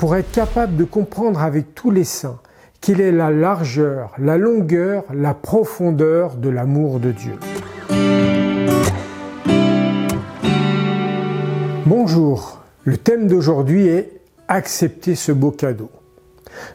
pour 0.00 0.16
être 0.16 0.32
capable 0.32 0.76
de 0.76 0.84
comprendre 0.84 1.42
avec 1.42 1.74
tous 1.74 1.90
les 1.90 2.04
saints 2.04 2.38
quelle 2.80 3.02
est 3.02 3.12
la 3.12 3.30
largeur, 3.30 4.14
la 4.16 4.38
longueur, 4.38 5.04
la 5.12 5.34
profondeur 5.34 6.36
de 6.36 6.48
l'amour 6.48 7.00
de 7.00 7.12
Dieu. 7.12 7.34
Bonjour, 11.84 12.62
le 12.84 12.96
thème 12.96 13.26
d'aujourd'hui 13.26 13.88
est 13.88 14.22
accepter 14.48 15.14
ce 15.14 15.32
beau 15.32 15.50
cadeau. 15.50 15.90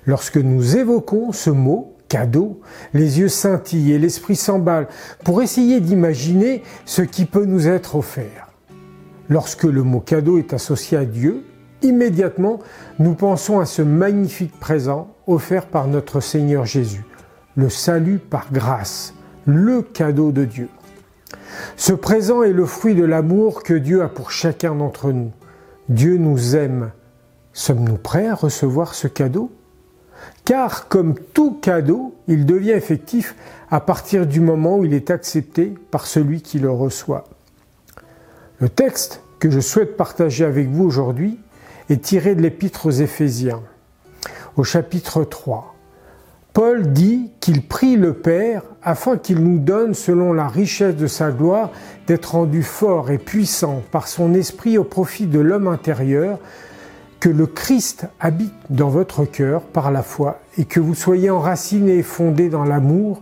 Lorsque 0.05 0.38
nous 0.38 0.78
évoquons 0.78 1.32
ce 1.32 1.50
mot, 1.50 1.96
cadeau, 2.07 2.62
les 2.94 3.18
yeux 3.18 3.30
scintillent 3.30 3.94
et 3.94 3.98
l'esprit 3.98 4.36
s'emballe 4.36 4.88
pour 5.23 5.42
essayer 5.42 5.80
d'imaginer 5.80 6.62
ce 6.86 7.02
qui 7.02 7.26
peut 7.26 7.46
nous 7.46 7.68
être 7.68 7.96
offert. 7.96 8.52
Lorsque 9.30 9.64
le 9.64 9.82
mot 9.82 10.00
cadeau 10.00 10.38
est 10.38 10.54
associé 10.54 10.96
à 10.96 11.05
Dieu, 11.05 11.44
immédiatement 11.86 12.59
nous 12.99 13.13
pensons 13.13 13.59
à 13.59 13.65
ce 13.65 13.81
magnifique 13.81 14.59
présent 14.59 15.07
offert 15.28 15.68
par 15.68 15.87
notre 15.87 16.19
Seigneur 16.19 16.65
Jésus, 16.65 17.05
le 17.55 17.69
salut 17.69 18.18
par 18.18 18.51
grâce, 18.51 19.14
le 19.46 19.82
cadeau 19.82 20.32
de 20.32 20.46
Dieu. 20.46 20.69
Ce 21.77 21.93
présent 21.93 22.43
est 22.43 22.51
le 22.51 22.65
fruit 22.65 22.96
de 22.96 23.05
l'amour 23.05 23.63
que 23.63 23.74
Dieu 23.74 24.01
a 24.01 24.10
pour 24.10 24.32
chacun 24.32 24.75
d'entre 24.75 25.11
nous. 25.11 25.32
Dieu 25.89 26.18
nous 26.18 26.55
aime. 26.55 26.91
Sommes-nous 27.54 27.97
prêts 27.97 28.27
à 28.27 28.36
recevoir 28.36 28.96
ce 28.96 29.07
cadeau? 29.07 29.52
Car 30.43 30.88
comme 30.88 31.15
tout 31.33 31.54
cadeau, 31.61 32.16
il 32.27 32.45
devient 32.45 32.72
effectif 32.72 33.36
à 33.69 33.80
partir 33.80 34.25
du 34.25 34.39
moment 34.39 34.77
où 34.77 34.86
il 34.86 34.94
est 34.94 35.11
accepté 35.11 35.73
par 35.91 36.08
celui 36.08 36.41
qui 36.41 36.59
le 36.59 36.72
reçoit. 36.72 37.25
Le 38.59 38.69
texte 38.69 39.22
que 39.39 39.49
je 39.49 39.59
souhaite 39.59 39.97
partager 39.97 40.45
avec 40.45 40.69
vous 40.69 40.86
aujourd'hui 40.86 41.39
est 41.89 42.02
tiré 42.02 42.36
de 42.36 42.42
l'épître 42.42 42.88
aux 42.88 42.92
Éphésiens, 42.92 43.62
au 44.58 44.64
chapitre 44.64 45.23
3. 45.23 45.75
Paul 46.53 46.94
dit 46.94 47.31
qu'il 47.42 47.67
prie 47.67 47.97
le 47.97 48.14
Père 48.14 48.64
afin 48.81 49.17
qu'il 49.17 49.44
nous 49.44 49.59
donne, 49.59 49.94
selon 49.94 50.31
la 50.31 50.47
richesse 50.47 50.95
de 50.95 51.05
sa 51.05 51.31
gloire, 51.31 51.69
d'être 52.08 52.36
rendu 52.36 52.64
fort 52.64 53.11
et 53.11 53.17
puissant 53.17 53.81
par 53.92 54.08
son 54.08 54.33
esprit 54.33 54.77
au 54.77 54.86
profit 54.86 55.27
de 55.27 55.39
l'homme 55.39 55.67
intérieur, 55.67 56.39
que 57.19 57.30
le 57.30 57.45
Christ 57.45 58.08
habite 58.20 58.53
dans 58.70 58.88
votre 58.88 59.25
cœur 59.25 59.64
par 59.64 59.92
la 59.92 60.02
foi 60.02 60.39
et 60.58 60.66
que 60.66 60.80
vous 60.80 60.95
soyez 60.95 61.30
enracinés 61.30 61.97
et 61.97 62.03
fondés 62.03 62.49
dans 62.49 62.64
l'amour 62.64 63.22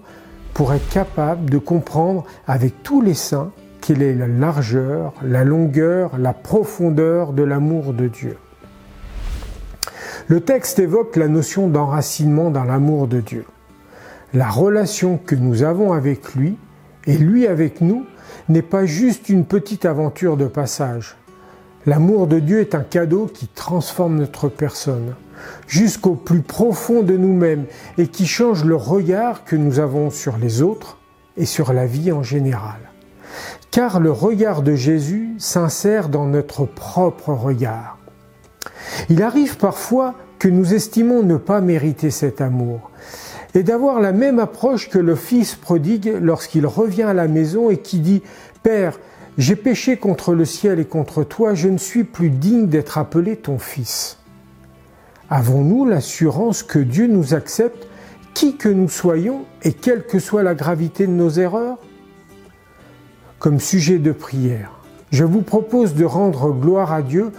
pour 0.54 0.74
être 0.74 0.88
capable 0.90 1.50
de 1.50 1.58
comprendre 1.58 2.26
avec 2.46 2.84
tous 2.84 3.02
les 3.02 3.16
saints 3.16 3.52
quelle 3.82 4.02
est 4.02 4.14
la 4.14 4.28
largeur, 4.28 5.14
la 5.24 5.44
longueur, 5.44 6.18
la 6.18 6.34
profondeur 6.34 7.34
de 7.34 7.44
l'amour 7.44 7.94
de 7.94 8.08
Dieu. 8.08 8.38
Le 10.28 10.40
texte 10.40 10.80
évoque 10.80 11.18
la 11.18 11.28
notion 11.28 11.68
d'enracinement 11.68 12.50
dans 12.50 12.64
l'amour 12.64 13.08
de 13.08 13.20
Dieu. 13.20 13.46
La 14.34 14.50
relation 14.50 15.18
que 15.18 15.36
nous 15.36 15.64
avons 15.64 15.92
avec 15.92 16.34
lui 16.34 16.58
et 17.06 17.18
lui 17.18 17.46
avec 17.46 17.82
nous 17.82 18.06
n'est 18.48 18.62
pas 18.62 18.86
juste 18.86 19.28
une 19.28 19.44
petite 19.44 19.84
aventure 19.84 20.38
de 20.38 20.48
passage. 20.48 21.18
L'amour 21.86 22.28
de 22.28 22.40
Dieu 22.40 22.62
est 22.62 22.74
un 22.74 22.84
cadeau 22.84 23.26
qui 23.26 23.48
transforme 23.48 24.16
notre 24.16 24.48
personne 24.48 25.14
jusqu'au 25.68 26.16
plus 26.16 26.42
profond 26.42 27.04
de 27.04 27.18
nous-mêmes 27.18 27.66
et 27.98 28.08
qui 28.08 28.26
change 28.26 28.64
le 28.64 28.78
regard 28.78 29.44
que 29.44 29.58
nous 29.58 29.80
avons 29.80 30.10
sur 30.10 30.38
les 30.38 30.62
autres 30.62 31.00
et 31.36 31.46
sur 31.46 31.74
la 31.74 31.86
vie 31.86 32.14
en 32.14 32.24
général. 32.24 32.80
Car 33.72 34.00
le 34.00 34.12
regard 34.12 34.62
de 34.62 34.76
Jésus 34.76 35.34
s'insère 35.38 36.08
dans 36.08 36.26
notre 36.26 36.64
propre 36.64 37.34
regard. 37.34 37.98
Il 39.10 39.24
arrive 39.24 39.58
parfois 39.58 40.16
que 40.40 40.48
nous 40.48 40.74
estimons 40.74 41.24
ne 41.24 41.38
pas 41.38 41.62
mériter 41.62 42.12
cet 42.12 42.42
amour 42.42 42.92
et 43.56 43.64
d'avoir 43.64 44.00
la 44.00 44.12
même 44.12 44.40
approche 44.40 44.90
que 44.90 44.98
le 44.98 45.16
Fils 45.16 45.56
prodigue 45.56 46.18
lorsqu'il 46.22 46.66
revient 46.66 47.04
à 47.04 47.14
la 47.14 47.28
maison 47.28 47.70
et 47.70 47.78
qui 47.78 48.00
dit 48.00 48.24
Père, 48.64 49.00
j'ai 49.38 49.56
péché 49.56 49.98
contre 49.98 50.34
le 50.34 50.46
ciel 50.46 50.80
et 50.80 50.86
contre 50.86 51.24
toi, 51.24 51.54
je 51.54 51.68
ne 51.68 51.78
suis 51.78 52.04
plus 52.04 52.30
digne 52.30 52.68
d'être 52.68 52.98
appelé 52.98 53.36
ton 53.36 53.58
fils. 53.58 54.20
Avons-nous 55.30 55.86
l'assurance 55.86 56.62
que 56.62 56.80
Dieu 56.80 57.08
nous 57.08 57.34
accepte, 57.34 57.88
qui 58.34 58.58
que 58.58 58.70
nous 58.70 58.90
soyons 58.90 59.46
et 59.64 59.74
quelle 59.74 60.06
que 60.06 60.20
soit 60.20 60.44
la 60.44 60.56
gravité 60.56 61.08
de 61.08 61.12
nos 61.12 61.30
erreurs? 61.30 61.78
Comme 63.40 63.60
sujet 63.60 64.00
de 64.00 64.12
prière, 64.12 64.72
je 65.12 65.24
vous 65.24 65.42
propose 65.42 65.96
de 65.96 66.06
rendre 66.06 66.52
gloire 66.52 66.94
à 66.94 67.02
Dieu 67.02 67.32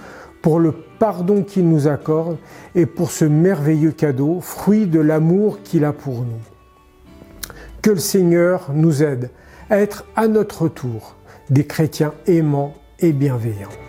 pour 0.45 0.61
le 0.61 0.73
pardon 0.73 1.43
qu'il 1.43 1.67
nous 1.71 1.89
accorde 1.89 2.37
et 2.75 2.85
pour 2.85 3.11
ce 3.11 3.25
merveilleux 3.25 3.93
cadeau, 3.93 4.43
fruit 4.43 4.87
de 4.87 5.01
l'amour 5.01 5.63
qu'il 5.63 5.87
a 5.87 5.95
pour 5.95 6.21
nous. 6.21 6.43
Que 7.81 7.93
le 7.93 7.99
Seigneur 7.99 8.71
nous 8.75 9.03
aide 9.03 9.31
à 9.71 9.79
être 9.79 10.05
à 10.17 10.29
notre 10.29 10.69
tour 10.69 11.17
des 11.49 11.65
chrétiens 11.65 12.13
aimants 12.27 12.75
et 13.01 13.15
bienveillants. 13.15 13.84